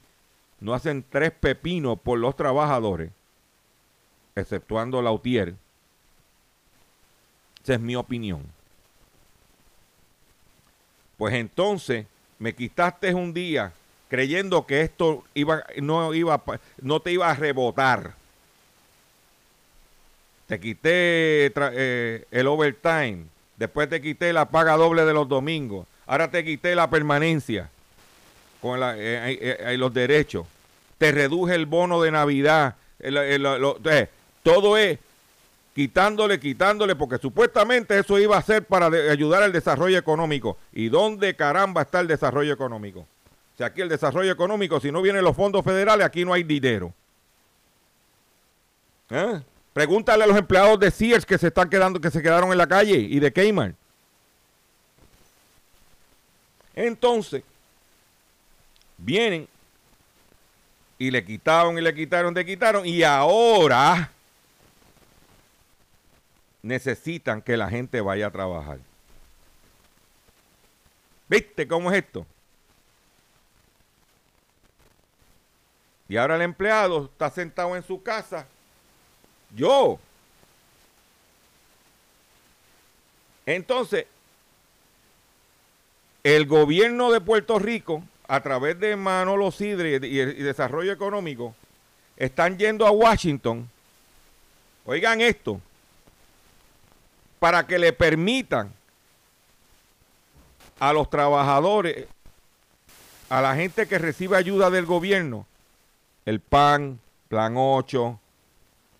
[0.61, 3.11] no hacen tres pepinos por los trabajadores,
[4.35, 5.55] exceptuando la UTIER,
[7.63, 8.43] esa es mi opinión.
[11.17, 12.05] Pues entonces
[12.39, 13.71] me quitaste un día
[14.09, 16.43] creyendo que esto iba, no, iba,
[16.81, 18.15] no te iba a rebotar.
[20.47, 23.25] Te quité eh, el overtime,
[23.57, 27.69] después te quité la paga doble de los domingos, Ahora te quité la permanencia
[28.61, 30.45] con eh, eh, eh, los derechos.
[30.97, 32.75] Te reduje el bono de Navidad.
[34.43, 34.99] Todo es
[35.73, 40.57] quitándole, quitándole, porque supuestamente eso iba a ser para ayudar al desarrollo económico.
[40.71, 43.07] ¿Y dónde caramba está el desarrollo económico?
[43.57, 46.93] Sea, aquí el desarrollo económico, si no vienen los fondos federales, aquí no hay dinero.
[49.73, 52.67] Pregúntale a los empleados de Sears que se están quedando, que se quedaron en la
[52.67, 53.75] calle y de Kmart.
[56.75, 57.43] Entonces,
[58.97, 59.47] vienen
[60.97, 64.11] y le quitaron y le quitaron, le quitaron y ahora
[66.63, 68.79] necesitan que la gente vaya a trabajar.
[71.27, 72.25] ¿Viste cómo es esto?
[76.07, 78.47] Y ahora el empleado está sentado en su casa.
[79.55, 79.99] Yo.
[83.45, 84.05] Entonces,
[86.23, 91.53] el gobierno de Puerto Rico, a través de Manolo Sidre y, Desarrollo Económico,
[92.15, 93.69] están yendo a Washington,
[94.85, 95.59] oigan esto,
[97.43, 98.71] para que le permitan
[100.79, 102.07] a los trabajadores,
[103.27, 105.45] a la gente que recibe ayuda del gobierno,
[106.25, 108.17] el PAN, Plan 8,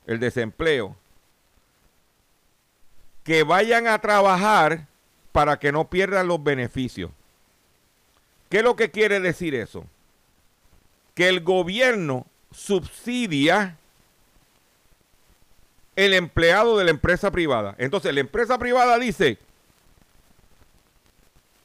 [0.08, 0.94] el desempleo,
[3.24, 4.88] que vayan a trabajar
[5.32, 7.12] para que no pierdan los beneficios.
[8.50, 9.86] ¿Qué es lo que quiere decir eso?
[11.16, 13.78] Que el gobierno subsidia
[15.96, 17.76] el empleado de la empresa privada.
[17.78, 19.38] Entonces la empresa privada dice,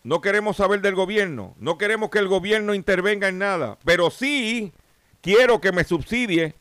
[0.03, 4.73] no queremos saber del gobierno, no queremos que el gobierno intervenga en nada, pero sí
[5.21, 6.55] quiero que me subsidie,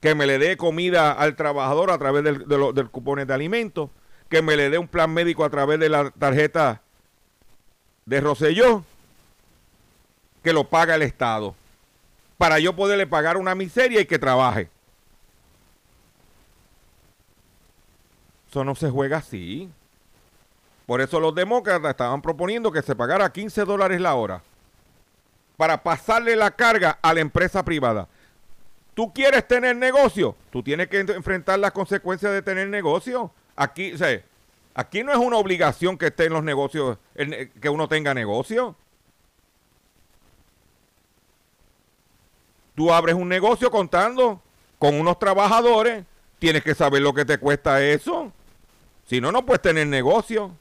[0.00, 3.90] que me le dé comida al trabajador a través del, del cupones de alimentos,
[4.28, 6.82] que me le dé un plan médico a través de la tarjeta
[8.06, 8.84] de Roselló,
[10.42, 11.54] que lo paga el Estado,
[12.36, 14.68] para yo poderle pagar una miseria y que trabaje.
[18.52, 19.70] Eso no se juega así.
[20.84, 24.42] Por eso los demócratas estaban proponiendo que se pagara 15 dólares la hora
[25.56, 28.08] para pasarle la carga a la empresa privada.
[28.92, 30.36] ¿Tú quieres tener negocio?
[30.50, 33.30] Tú tienes que enfrentar las consecuencias de tener negocio.
[33.56, 33.96] Aquí, o
[34.74, 36.98] aquí no es una obligación que esté en los negocios,
[37.58, 38.76] que uno tenga negocio.
[42.74, 44.42] Tú abres un negocio contando
[44.78, 46.04] con unos trabajadores,
[46.38, 48.30] tienes que saber lo que te cuesta eso.
[49.06, 50.56] Si no, no puedes tener negocio.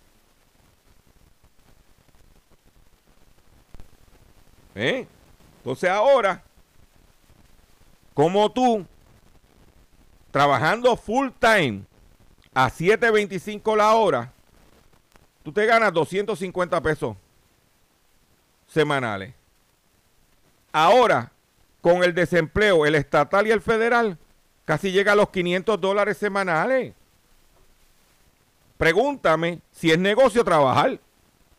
[4.75, 5.07] ¿Eh?
[5.57, 6.43] Entonces ahora,
[8.13, 8.85] como tú,
[10.31, 11.83] trabajando full time,
[12.53, 14.33] a 7.25 la hora,
[15.43, 17.15] tú te ganas 250 pesos
[18.67, 19.33] semanales.
[20.71, 21.31] Ahora,
[21.81, 24.17] con el desempleo, el estatal y el federal,
[24.65, 26.93] casi llega a los 500 dólares semanales.
[28.81, 30.99] Pregúntame si es negocio trabajar.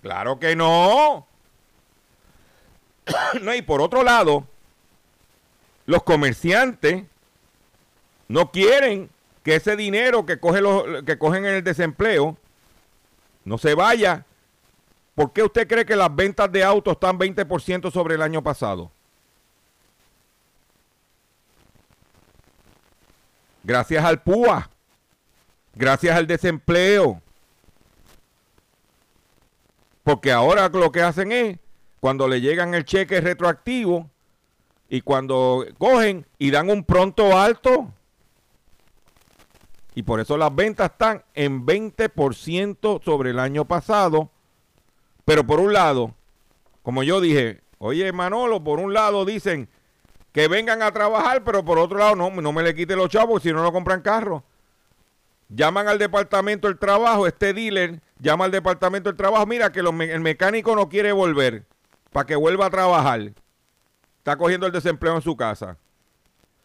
[0.00, 1.24] Claro que no.
[3.40, 3.54] no.
[3.54, 4.44] Y por otro lado,
[5.86, 7.04] los comerciantes
[8.26, 9.08] no quieren
[9.44, 12.36] que ese dinero que, cogen en el desempleo
[13.44, 14.26] no se vaya.
[15.14, 18.90] ¿Por qué usted cree que las ventas de autos están 20% sobre el año pasado?
[23.62, 24.71] Gracias al PUA.
[25.74, 27.22] Gracias al desempleo.
[30.02, 31.58] Porque ahora lo que hacen es,
[32.00, 34.10] cuando le llegan el cheque retroactivo
[34.88, 37.92] y cuando cogen y dan un pronto alto,
[39.94, 44.30] y por eso las ventas están en 20% sobre el año pasado.
[45.24, 46.14] Pero por un lado,
[46.82, 49.68] como yo dije, oye Manolo, por un lado dicen
[50.32, 53.42] que vengan a trabajar, pero por otro lado no, no me le quite los chavos
[53.42, 54.44] si no no compran carro.
[55.55, 60.20] Llaman al departamento del trabajo, este dealer llama al departamento del trabajo, mira que el
[60.20, 61.66] mecánico no quiere volver
[62.11, 63.32] para que vuelva a trabajar.
[64.18, 65.76] Está cogiendo el desempleo en su casa.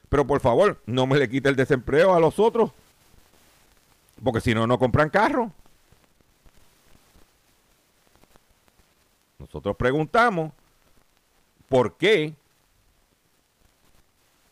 [0.07, 2.71] Pero por favor, no me le quite el desempleo a los otros.
[4.23, 5.51] Porque si no, no compran carro.
[9.37, 10.53] Nosotros preguntamos
[11.67, 12.35] por qué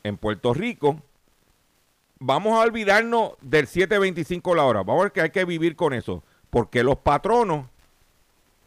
[0.03, 1.01] en Puerto Rico
[2.25, 4.83] vamos a olvidarnos del 7.25 la hora.
[4.83, 6.23] Vamos a ver que hay que vivir con eso.
[6.49, 7.67] Porque los patronos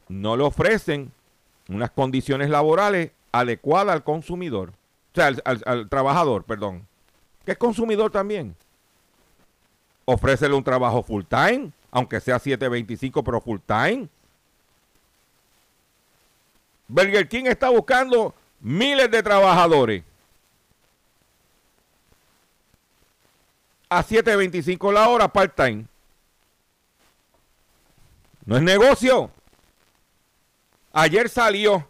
[0.08, 1.12] no le ofrecen
[1.68, 4.70] unas condiciones laborales adecuadas al consumidor.
[5.12, 6.86] O sea, al, trabajador, perdón.
[7.44, 8.54] Que es consumidor también
[10.10, 14.08] ofrécele un trabajo full time, aunque sea 7.25, pero full time.
[16.88, 20.02] Burger King está buscando miles de trabajadores.
[23.88, 25.86] A 7.25 la hora part-time.
[28.44, 29.30] No es negocio.
[30.92, 31.88] Ayer salió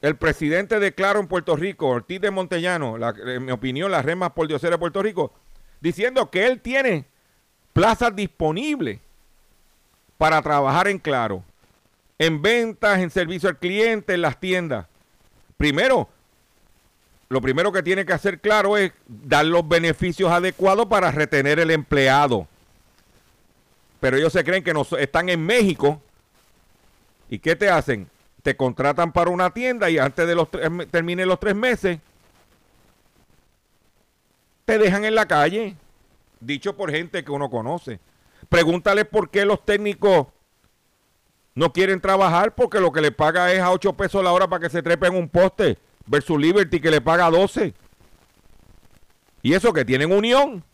[0.00, 4.18] el presidente de Claro en Puerto Rico, Ortiz de Montellano, en mi opinión, la red
[4.34, 5.32] por de Puerto Rico,
[5.80, 7.06] diciendo que él tiene
[7.72, 8.98] plazas disponibles
[10.18, 11.44] para trabajar en Claro,
[12.18, 14.86] en ventas, en servicio al cliente, en las tiendas.
[15.56, 16.08] Primero,
[17.32, 21.70] lo primero que tiene que hacer Claro es dar los beneficios adecuados para retener el
[21.70, 22.46] empleado.
[24.00, 26.02] Pero ellos se creen que no, están en México.
[27.30, 28.06] ¿Y qué te hacen?
[28.42, 30.50] Te contratan para una tienda y antes de los
[30.90, 32.00] termine los tres meses,
[34.66, 35.74] te dejan en la calle,
[36.38, 37.98] dicho por gente que uno conoce.
[38.50, 40.26] Pregúntale por qué los técnicos
[41.54, 44.60] no quieren trabajar, porque lo que le paga es a 8 pesos la hora para
[44.60, 47.74] que se trepe en un poste, versus Liberty que le paga 12.
[49.42, 50.64] Y eso que tienen unión.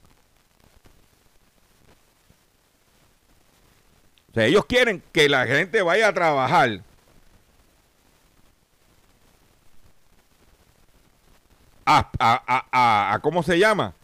[4.30, 6.82] O sea, ellos quieren que la gente vaya a trabajar
[11.88, 13.94] a, ¿cómo se llama?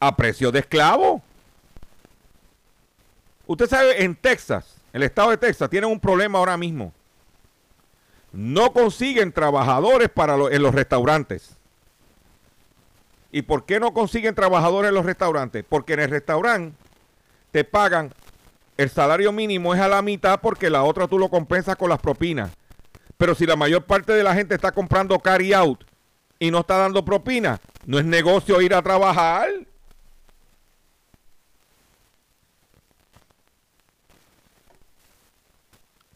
[0.00, 1.22] A precio de esclavo.
[3.46, 6.92] Usted sabe, en Texas, el estado de Texas, tienen un problema ahora mismo.
[8.36, 11.56] No consiguen trabajadores para en los restaurantes.
[13.32, 15.64] ¿Y por qué no consiguen trabajadores en los restaurantes?
[15.66, 16.76] Porque en el restaurante
[17.50, 18.12] te pagan,
[18.76, 21.98] el salario mínimo es a la mitad porque la otra tú lo compensas con las
[21.98, 22.50] propinas.
[23.16, 25.84] Pero si la mayor parte de la gente está comprando carry out
[26.38, 29.48] y no está dando propina, no es negocio ir a trabajar.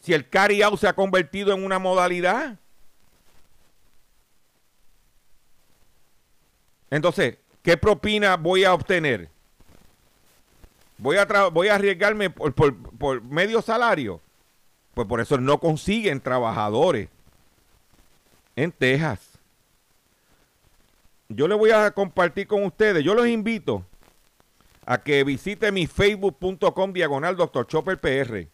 [0.01, 2.59] Si el carry out se ha convertido en una modalidad.
[6.91, 9.29] Entonces, ¿qué propina voy a obtener?
[10.99, 14.21] Voy a, voy a arriesgarme por, medio salario.
[14.95, 17.09] Pues por eso no consiguen trabajadores
[18.57, 19.31] en Texas
[21.31, 23.87] yo le voy a compartir con ustedes, yo los invito
[24.85, 27.67] a que visite mi facebook.com diagonal Dr.
[27.67, 28.49] Chopper PR.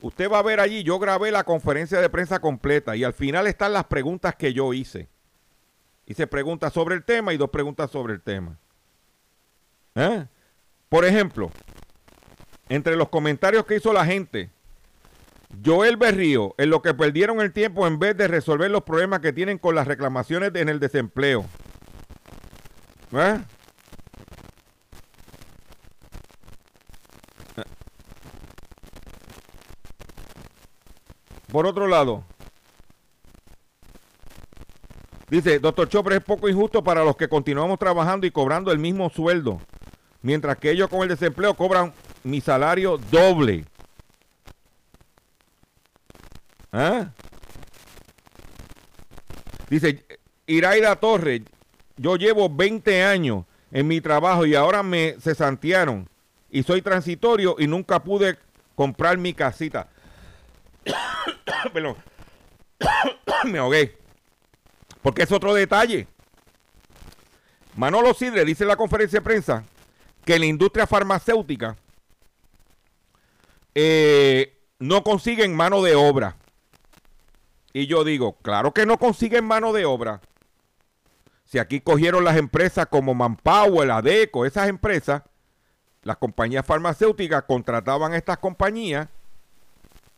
[0.00, 3.46] Usted va a ver allí, yo grabé la conferencia de prensa completa y al final
[3.46, 5.08] están las preguntas que yo hice.
[6.06, 8.58] Hice preguntas sobre el tema y dos preguntas sobre el tema.
[9.94, 10.26] ¿Eh?
[10.88, 11.50] Por ejemplo,
[12.68, 14.50] entre los comentarios que hizo la gente,
[15.64, 19.32] Joel Berrío, en lo que perdieron el tiempo en vez de resolver los problemas que
[19.32, 21.46] tienen con las reclamaciones en el desempleo.
[23.12, 23.38] ¿Eh?
[31.56, 32.22] Por otro lado,
[35.30, 39.08] dice, doctor Chopre, es poco injusto para los que continuamos trabajando y cobrando el mismo
[39.08, 39.62] sueldo,
[40.20, 41.94] mientras que ellos con el desempleo cobran
[42.24, 43.64] mi salario doble.
[46.72, 47.08] ¿Ah?
[49.70, 50.04] Dice,
[50.46, 51.40] Iraida Torres,
[51.96, 56.06] yo llevo 20 años en mi trabajo y ahora me cesantearon
[56.50, 58.36] y soy transitorio y nunca pude
[58.74, 59.88] comprar mi casita.
[61.76, 61.96] Perdón.
[63.44, 63.98] me ahogué.
[65.02, 66.08] Porque es otro detalle.
[67.74, 69.62] Manolo Sidre dice en la conferencia de prensa
[70.24, 71.76] que la industria farmacéutica
[73.74, 76.36] eh, no consiguen mano de obra.
[77.74, 80.22] Y yo digo, claro que no consiguen mano de obra.
[81.44, 85.24] Si aquí cogieron las empresas como Manpower, Adeco, esas empresas,
[86.04, 89.08] las compañías farmacéuticas contrataban a estas compañías,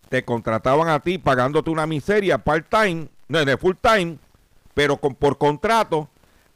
[0.08, 4.18] te contrataban a ti pagándote una miseria part-time, no, de full-time,
[4.74, 6.08] pero por contrato,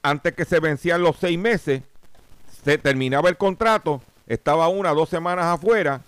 [0.03, 1.82] antes que se vencían los seis meses,
[2.64, 6.00] se terminaba el contrato, estaba una o dos semanas afuera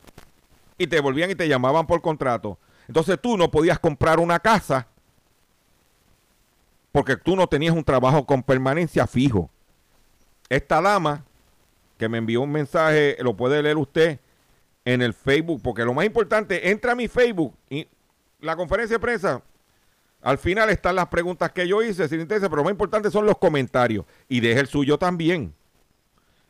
[0.79, 2.59] y te volvían y te llamaban por contrato.
[2.89, 4.87] Entonces tú no podías comprar una casa
[6.93, 9.51] porque tú no tenías un trabajo con permanencia fijo.
[10.49, 11.25] Esta dama
[11.99, 14.21] que me envió un mensaje, lo puede leer usted
[14.85, 17.87] en el Facebook, porque lo más importante, entra a mi Facebook y
[18.41, 19.43] la conferencia de prensa,
[20.23, 23.27] al final están las preguntas que yo hice, sin interés, pero lo más importante son
[23.27, 24.07] los comentarios.
[24.29, 25.55] Y deje el suyo también.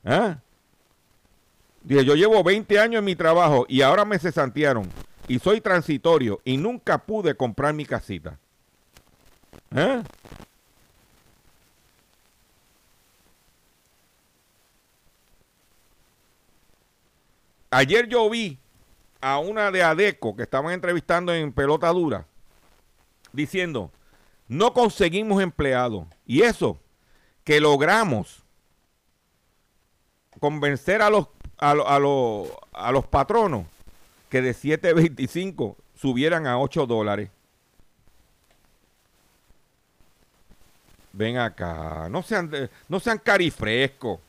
[0.04, 0.38] ¿Ah?
[1.82, 4.88] Dije, yo llevo 20 años en mi trabajo y ahora me cesantearon
[5.28, 8.38] y soy transitorio y nunca pude comprar mi casita.
[9.74, 10.02] ¿Eh?
[17.74, 18.56] Ayer yo vi
[19.20, 22.24] a una de Adeco que estaban entrevistando en pelota dura
[23.32, 23.90] diciendo,
[24.46, 26.06] no conseguimos empleados.
[26.24, 26.78] Y eso,
[27.42, 28.44] que logramos
[30.38, 31.26] convencer a los,
[31.58, 33.66] a, a, a los patronos
[34.28, 37.28] que de 7.25 subieran a 8 dólares.
[41.12, 42.52] Ven acá, no sean,
[42.88, 44.20] no sean carifrescos.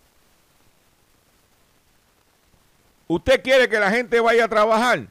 [3.08, 5.08] ¿Usted quiere que la gente vaya a trabajar?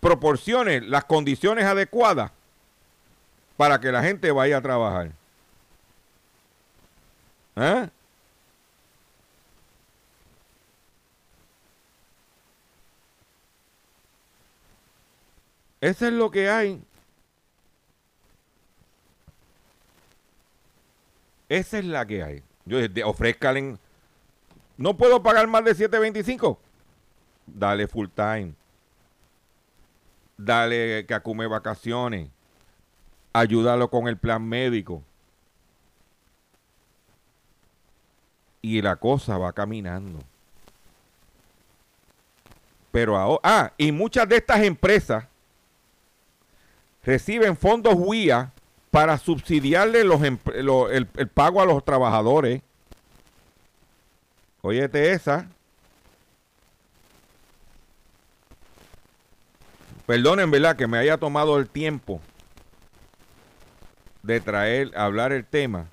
[0.00, 2.30] Proporcione las condiciones adecuadas
[3.56, 5.10] para que la gente vaya a trabajar.
[7.56, 7.88] ¿Eh?
[15.80, 16.82] Eso es lo que hay.
[21.48, 22.42] Esa es la que hay.
[22.64, 23.78] Yo ofrezcan.
[24.78, 26.56] No puedo pagar más de 7.25.
[27.46, 28.54] Dale full time.
[30.38, 32.30] Dale que acume vacaciones.
[33.32, 35.02] Ayúdalo con el plan médico.
[38.62, 40.20] Y la cosa va caminando.
[42.90, 45.24] Pero ahora, ah, y muchas de estas empresas
[47.02, 48.52] reciben fondos WIA
[48.90, 52.62] para subsidiarle los, el, pago a los trabajadores.
[54.68, 55.48] Óyete esa.
[60.04, 60.76] Perdonen, ¿verdad?
[60.76, 62.20] Que me haya tomado el tiempo
[64.22, 65.88] de traer, hablar el tema.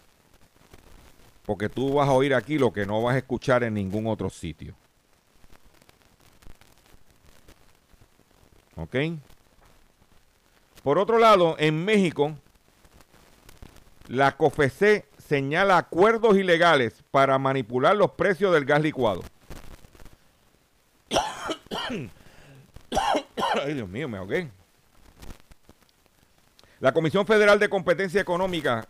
[1.46, 4.30] Porque tú vas a oír aquí lo que no vas a escuchar en ningún otro
[4.30, 4.76] sitio.
[8.76, 8.94] ¿Ok?
[10.84, 12.36] Por otro lado, en México,
[14.10, 19.24] la COFEC señala acuerdos ilegales para manipular los precios del gas licuado.
[23.64, 24.50] Ay, Dios mío, me ahogué.
[26.80, 28.88] La Comisión Federal de Competencia Económica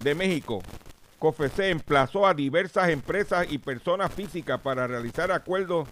[0.00, 0.62] de México,
[1.18, 5.88] COFEC, emplazó a diversas empresas y personas físicas para realizar acuerdos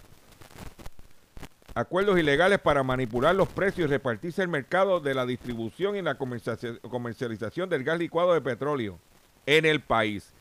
[1.74, 6.16] acuerdos ilegales para manipular los precios y repartirse el mercado de la distribución y la
[6.16, 8.98] comercialización del gas licuado de petróleo
[9.46, 10.32] en el país.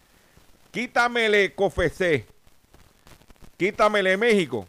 [0.72, 2.26] Quítamele COFEC,
[3.58, 4.66] quítamele México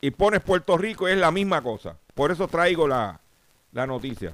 [0.00, 1.96] y pones Puerto Rico, es la misma cosa.
[2.14, 3.20] Por eso traigo la,
[3.72, 4.32] la noticia.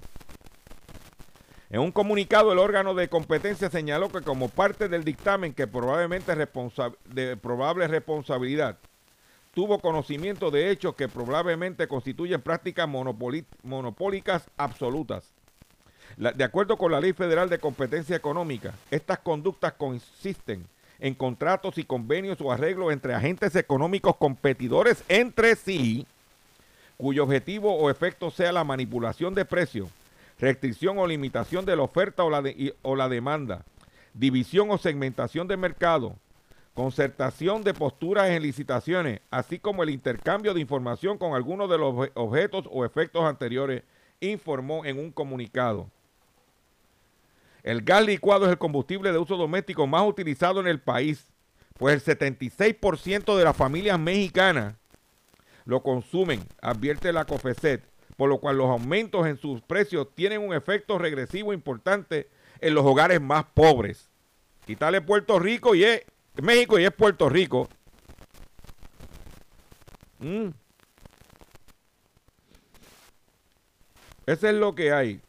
[1.68, 6.34] En un comunicado, el órgano de competencia señaló que como parte del dictamen que probablemente
[6.34, 8.78] de probable responsabilidad
[9.54, 15.32] tuvo conocimiento de hechos que probablemente constituyen prácticas monopólicas absolutas.
[16.20, 20.66] De acuerdo con la Ley Federal de Competencia Económica, estas conductas consisten
[20.98, 26.06] en contratos y convenios o arreglos entre agentes económicos competidores entre sí,
[26.98, 29.88] cuyo objetivo o efecto sea la manipulación de precios,
[30.38, 33.64] restricción o limitación de la oferta o la, demanda,
[34.12, 36.16] división o segmentación de mercado,
[36.74, 42.10] concertación de posturas en licitaciones, así como el intercambio de información con algunos de los
[42.12, 43.84] objetos o efectos anteriores,
[44.20, 45.88] informó en un comunicado.
[47.62, 51.26] El gas licuado es el combustible de uso doméstico más utilizado en el país,
[51.78, 54.74] pues el 76% de las familias mexicanas
[55.64, 57.82] lo consumen, advierte la COFECET,
[58.16, 62.28] por lo cual los aumentos en sus precios tienen un efecto regresivo importante
[62.60, 64.10] en los hogares más pobres.
[64.66, 66.02] Quitarle Puerto Rico y es
[66.42, 67.68] México y es Puerto Rico.
[70.18, 70.48] Mm.
[74.26, 75.20] Eso es lo que hay.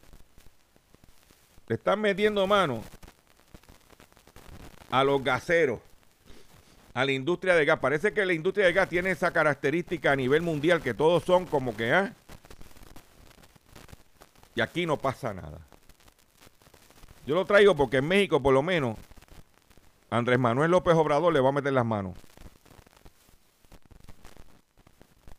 [1.71, 2.83] Le están metiendo mano
[4.89, 5.79] a los gaseros,
[6.93, 7.79] a la industria de gas.
[7.79, 11.45] Parece que la industria de gas tiene esa característica a nivel mundial que todos son
[11.45, 12.13] como que, ¿ah?
[14.53, 15.65] Y aquí no pasa nada.
[17.25, 18.97] Yo lo traigo porque en México, por lo menos,
[20.09, 22.17] Andrés Manuel López Obrador le va a meter las manos.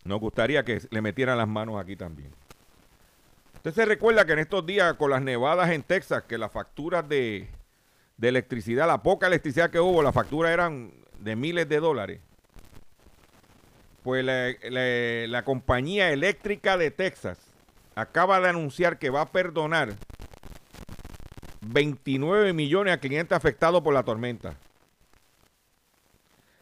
[0.04, 2.32] Nos gustaría que le metieran las manos aquí también.
[3.64, 7.08] Usted se recuerda que en estos días con las nevadas en Texas, que las facturas
[7.08, 7.46] de,
[8.20, 12.20] electricidad, la poca electricidad que hubo, las facturas eran de miles de dólares.
[14.02, 17.38] Pues la compañía eléctrica de Texas
[17.94, 19.94] acaba de anunciar que va a perdonar
[21.60, 24.56] 29 millones a clientes afectados por la tormenta.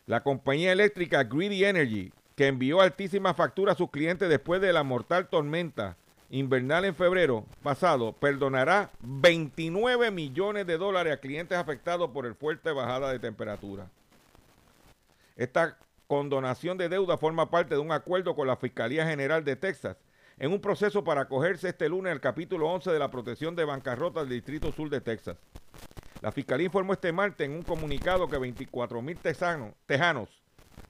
[0.04, 4.82] La compañía eléctrica Greedy Energy, que envió altísimas facturas a sus clientes después de la
[4.82, 5.96] mortal tormenta
[6.30, 12.70] invernal en febrero pasado, perdonará 29 millones de dólares a clientes afectados por el fuerte
[12.70, 13.88] bajada de temperatura.
[15.36, 15.76] Esta
[16.06, 19.96] condonación de deuda forma parte de un acuerdo con la Fiscalía General de Texas
[20.38, 24.20] en un proceso para acogerse este lunes al capítulo 11 de la protección de bancarrota
[24.20, 25.36] del Distrito Sur de Texas.
[26.22, 30.39] La Fiscalía informó este martes en un comunicado que 24 mil tejanos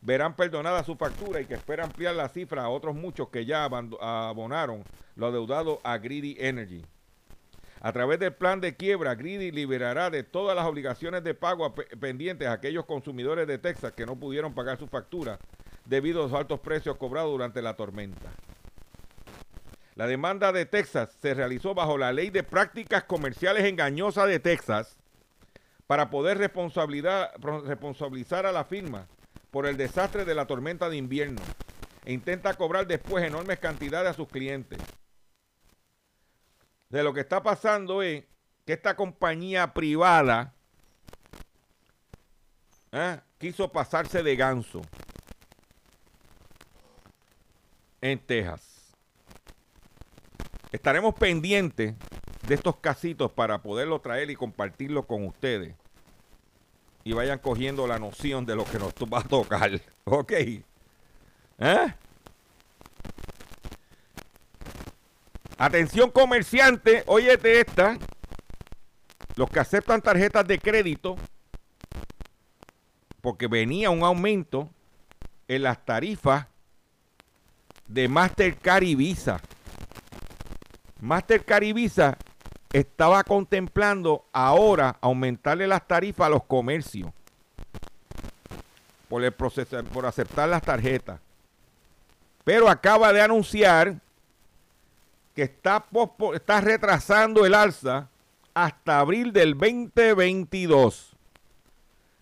[0.01, 3.65] verán perdonada su factura y que espera ampliar la cifra a otros muchos que ya
[3.65, 4.85] abonaron
[5.17, 6.85] lo adeudado a Greedy Energy.
[7.83, 12.47] A través del plan de quiebra, Greedy liberará de todas las obligaciones de pago pendientes
[12.47, 15.39] a aquellos consumidores de Texas que no pudieron pagar su factura
[15.87, 18.31] debido a los altos precios cobrados durante la tormenta.
[19.95, 24.97] La demanda de Texas se realizó bajo la ley de prácticas comerciales engañosas de Texas
[25.87, 29.07] para poder responsabilizar a la firma
[29.51, 31.41] por el desastre de la tormenta de invierno
[32.05, 34.79] e intenta cobrar después enormes cantidades a sus clientes.
[36.89, 38.25] De lo que está pasando es
[38.65, 40.55] que esta compañía privada
[42.93, 43.21] ¿eh?
[43.39, 44.83] quiso pasarse de ganso
[48.01, 48.93] en Texas.
[50.73, 51.95] Estaremos pendientes
[52.47, 55.75] de estos casitos para poderlo traer y compartirlo con ustedes.
[57.05, 59.81] Y vayan cogiendo la noción de lo que nos va a tocar.
[60.05, 60.33] ¿Ok?
[60.33, 61.95] ¿Eh?
[65.59, 67.99] Atención comerciante, óyete esta.
[69.37, 71.17] Los que aceptan tarjetas de crédito,
[73.21, 74.69] porque venía un aumento
[75.49, 76.47] en las tarifas
[77.87, 79.41] de Mastercard y Visa.
[81.01, 82.19] Mastercard y Visa
[82.73, 87.11] estaba contemplando ahora aumentarle las tarifas a los comercios
[89.09, 91.21] por, el proceso, por aceptar las tarjetas.
[92.45, 93.97] Pero acaba de anunciar
[95.35, 95.85] que está,
[96.35, 98.09] está retrasando el alza
[98.55, 101.17] hasta abril del 2022.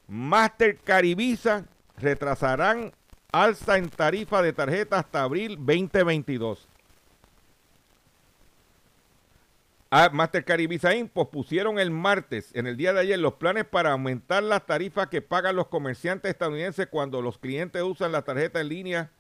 [0.09, 1.64] Mastercard y Visa
[1.99, 2.92] retrasarán
[3.32, 6.68] alza en tarifa de tarjeta hasta abril 2022.
[9.91, 11.11] Mastercard y Visa Inc.
[11.11, 15.22] pospusieron el martes, en el día de ayer, los planes para aumentar las tarifas que
[15.22, 19.11] pagan los comerciantes estadounidenses cuando los clientes usan la tarjeta en línea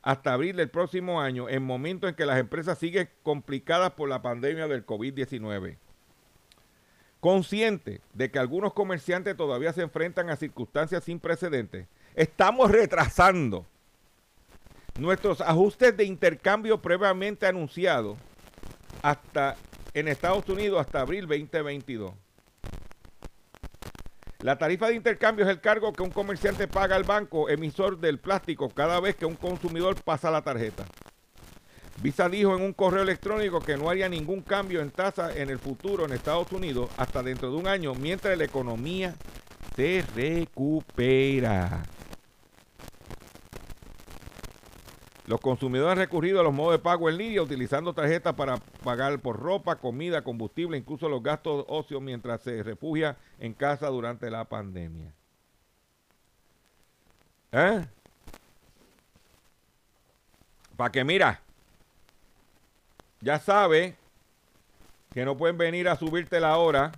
[0.00, 4.22] hasta abril del próximo año, en momento en que las empresas siguen complicadas por la
[4.22, 5.76] pandemia del COVID-19.
[7.20, 13.66] Consciente de que algunos comerciantes todavía se enfrentan a circunstancias sin precedentes, estamos retrasando
[14.98, 18.18] nuestros ajustes de intercambio previamente anunciados
[19.02, 19.56] hasta
[19.94, 22.12] en Estados Unidos hasta abril 2022.
[24.40, 28.18] La tarifa de intercambio es el cargo que un comerciante paga al banco emisor del
[28.18, 30.84] plástico cada vez que un consumidor pasa la tarjeta.
[32.02, 35.58] Visa dijo en un correo electrónico que no haría ningún cambio en tasa en el
[35.58, 39.14] futuro en Estados Unidos hasta dentro de un año mientras la economía
[39.76, 41.84] se recupera.
[45.26, 49.18] Los consumidores han recurrido a los modos de pago en línea utilizando tarjetas para pagar
[49.20, 54.44] por ropa, comida, combustible, incluso los gastos ocios mientras se refugia en casa durante la
[54.44, 55.14] pandemia.
[57.52, 57.86] ¿Eh?
[60.76, 61.40] Para que mira,
[63.20, 63.96] ya sabe
[65.14, 66.92] que no pueden venir a subirte la hora.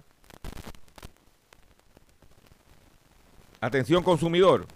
[3.61, 4.67] Atención consumidor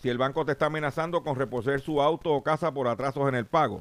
[0.00, 3.34] si el banco te está amenazando con reposer su auto o casa por atrasos en
[3.34, 3.80] el pago.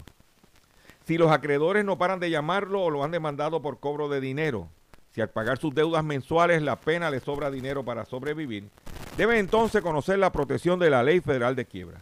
[1.06, 4.68] Si los acreedores no paran de llamarlo o lo han demandado por cobro de dinero.
[5.12, 8.70] Si al pagar sus deudas mensuales la pena le sobra dinero para sobrevivir,
[9.18, 12.02] debe entonces conocer la protección de la ley federal de quiebra.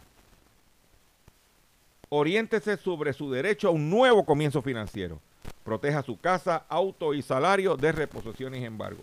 [2.10, 5.20] Oriéntese sobre su derecho a un nuevo comienzo financiero.
[5.62, 9.02] Proteja su casa, auto y salario de reposiciones y embargo.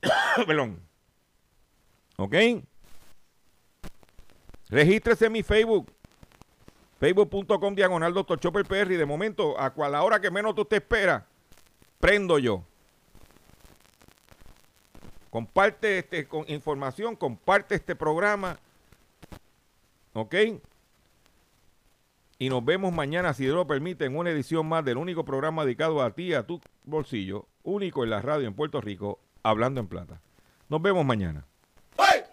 [0.46, 0.80] Perdón.
[2.16, 2.34] ¿Ok?
[4.70, 5.92] Regístrese en mi Facebook.
[6.98, 8.88] Facebook.com diagonal doctor Chopper PR.
[8.88, 11.26] De momento, a cual la hora que menos tú te espera,
[11.98, 12.64] prendo yo.
[15.30, 18.58] Comparte este, con información, comparte este programa.
[20.12, 20.34] ¿Ok?
[22.38, 25.64] Y nos vemos mañana, si Dios lo permite, en una edición más del único programa
[25.64, 29.88] dedicado a ti, a tu bolsillo, único en la radio en Puerto Rico, hablando en
[29.88, 30.20] plata.
[30.68, 31.44] Nos vemos mañana.
[31.98, 32.29] y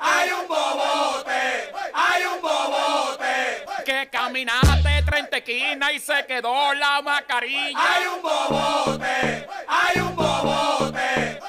[0.00, 3.64] Hay un bobote, hay un bobote.
[3.84, 7.78] Que caminaste 30 esquinas y se quedó la mascarilla.
[7.78, 11.40] Hay un bobote, hay un bobote.